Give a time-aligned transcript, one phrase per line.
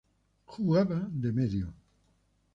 [0.51, 1.67] Jugaba de medio.